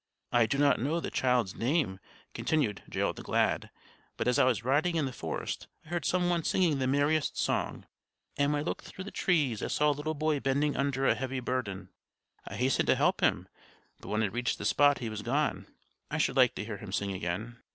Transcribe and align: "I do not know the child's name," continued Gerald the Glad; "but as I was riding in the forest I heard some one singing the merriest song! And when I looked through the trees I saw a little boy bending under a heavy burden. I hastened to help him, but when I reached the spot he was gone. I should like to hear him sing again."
"I 0.31 0.47
do 0.47 0.57
not 0.57 0.79
know 0.79 0.99
the 0.99 1.11
child's 1.11 1.53
name," 1.53 1.99
continued 2.33 2.81
Gerald 2.89 3.17
the 3.17 3.21
Glad; 3.21 3.69
"but 4.17 4.27
as 4.27 4.39
I 4.39 4.45
was 4.45 4.63
riding 4.63 4.95
in 4.95 5.05
the 5.05 5.13
forest 5.13 5.67
I 5.85 5.89
heard 5.89 6.05
some 6.05 6.27
one 6.27 6.43
singing 6.43 6.79
the 6.79 6.87
merriest 6.87 7.37
song! 7.37 7.85
And 8.35 8.51
when 8.51 8.61
I 8.61 8.63
looked 8.63 8.83
through 8.87 9.03
the 9.03 9.11
trees 9.11 9.61
I 9.61 9.67
saw 9.67 9.91
a 9.91 9.91
little 9.91 10.15
boy 10.15 10.39
bending 10.39 10.75
under 10.75 11.05
a 11.05 11.13
heavy 11.13 11.39
burden. 11.39 11.89
I 12.47 12.55
hastened 12.55 12.87
to 12.87 12.95
help 12.95 13.21
him, 13.21 13.47
but 13.99 14.07
when 14.09 14.23
I 14.23 14.29
reached 14.29 14.57
the 14.57 14.65
spot 14.65 14.97
he 14.97 15.07
was 15.11 15.21
gone. 15.21 15.67
I 16.09 16.17
should 16.17 16.35
like 16.35 16.55
to 16.55 16.65
hear 16.65 16.77
him 16.77 16.91
sing 16.91 17.11
again." 17.13 17.61